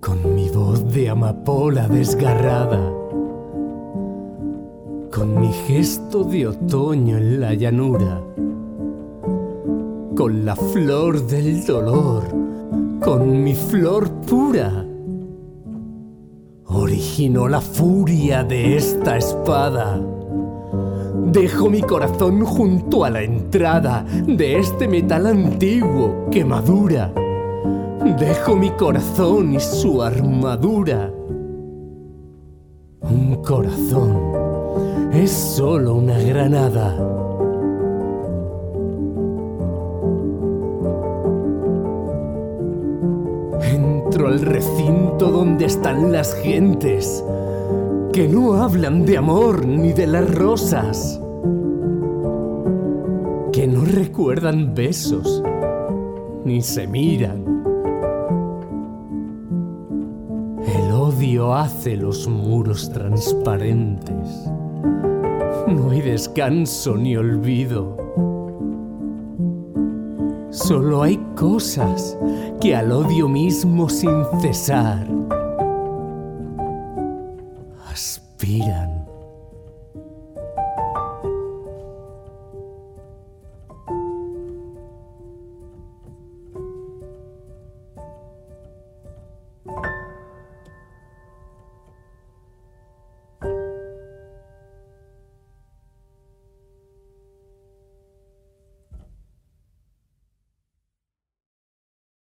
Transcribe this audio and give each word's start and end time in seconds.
Con 0.00 0.34
mi 0.34 0.48
voz 0.48 0.92
de 0.92 1.08
amapola 1.08 1.88
desgarrada, 1.88 2.92
con 5.10 5.40
mi 5.40 5.52
gesto 5.66 6.24
de 6.24 6.48
otoño 6.48 7.16
en 7.16 7.40
la 7.40 7.54
llanura, 7.54 8.20
con 10.16 10.44
la 10.44 10.56
flor 10.56 11.26
del 11.26 11.64
dolor, 11.64 12.24
con 13.00 13.42
mi 13.42 13.54
flor 13.54 14.10
pura. 14.28 14.84
Originó 16.66 17.48
la 17.48 17.60
furia 17.60 18.44
de 18.44 18.76
esta 18.76 19.16
espada. 19.16 20.00
Dejo 21.26 21.70
mi 21.70 21.80
corazón 21.80 22.44
junto 22.44 23.04
a 23.04 23.10
la 23.10 23.22
entrada 23.22 24.04
de 24.26 24.58
este 24.58 24.88
metal 24.88 25.26
antiguo 25.26 26.26
que 26.30 26.44
madura. 26.44 27.12
Dejo 28.18 28.56
mi 28.56 28.70
corazón 28.70 29.54
y 29.54 29.60
su 29.60 30.02
armadura. 30.02 31.12
Un 33.02 33.42
corazón 33.42 34.18
es 35.12 35.30
solo 35.30 35.94
una 35.94 36.18
granada. 36.18 36.96
Entro 43.62 44.28
al 44.28 44.40
recinto 44.40 45.30
donde 45.30 45.66
están 45.66 46.10
las 46.10 46.34
gentes 46.34 47.24
que 48.12 48.26
no 48.26 48.54
hablan 48.54 49.06
de 49.06 49.18
amor 49.18 49.64
ni 49.64 49.92
de 49.92 50.06
las 50.08 50.34
rosas, 50.34 51.20
que 53.52 53.68
no 53.68 53.84
recuerdan 53.84 54.74
besos 54.74 55.42
ni 56.44 56.60
se 56.60 56.88
miran. 56.88 57.44
El 60.66 60.90
odio 60.90 61.54
hace 61.54 61.96
los 61.96 62.26
muros 62.26 62.90
transparentes. 62.90 64.50
No 65.68 65.90
hay 65.90 66.00
descanso 66.00 66.96
ni 66.96 67.16
olvido. 67.16 67.96
Solo 70.50 71.04
hay 71.04 71.16
cosas 71.36 72.18
que 72.60 72.74
al 72.74 72.90
odio 72.90 73.28
mismo 73.28 73.88
sin 73.88 74.24
cesar 74.40 75.06
aspiran. 78.00 78.99